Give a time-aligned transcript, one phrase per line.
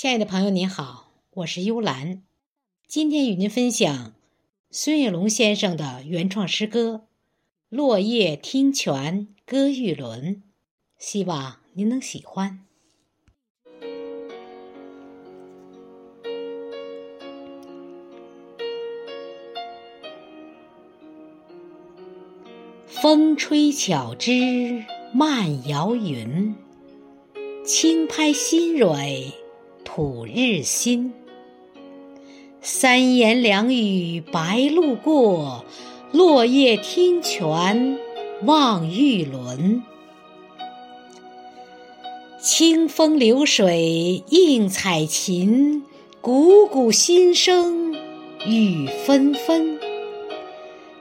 [0.00, 2.22] 亲爱的朋友，您好，我是幽兰。
[2.86, 4.14] 今天与您分享
[4.70, 6.92] 孙月龙先生的原创诗歌
[7.68, 10.36] 《落叶听泉歌玉轮》，
[11.00, 12.60] 希望您能喜欢。
[22.86, 26.54] 风吹巧枝漫摇云，
[27.64, 29.32] 轻拍新蕊。
[29.98, 31.12] 吐日新，
[32.60, 35.64] 三言两语白鹭过，
[36.12, 37.98] 落叶听泉
[38.44, 39.82] 望玉轮。
[42.40, 45.82] 清风流水映彩琴，
[46.22, 47.92] 汩汩心声
[48.46, 49.80] 雨纷纷。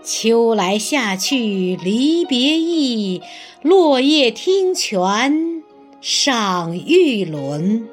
[0.02, 3.22] 秋来夏去离别意，
[3.62, 5.62] 落叶听泉
[6.02, 7.88] 赏玉轮。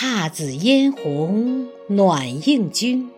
[0.00, 3.10] 姹紫嫣红暖映君，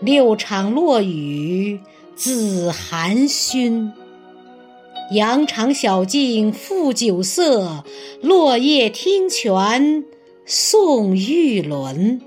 [0.00, 1.80] 六场落雨
[2.14, 3.92] 自含熏。
[5.10, 7.84] 羊肠小径赋酒色，
[8.22, 10.04] 落叶听泉
[10.46, 12.20] 送玉轮。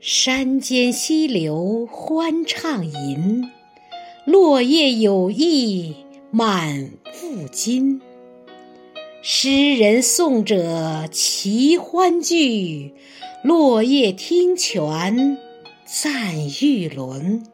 [0.00, 3.48] 山间溪流欢畅吟，
[4.24, 5.94] 落叶有意
[6.32, 8.00] 满腹经。
[9.22, 12.94] 诗人送者齐欢聚，
[13.44, 15.36] 落叶听泉
[15.84, 17.44] 赞玉轮。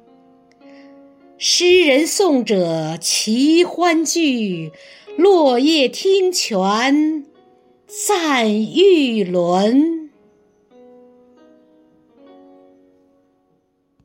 [1.39, 4.70] 诗人送者齐欢聚，
[5.19, 7.27] 落叶听泉
[7.89, 10.06] 赞玉轮。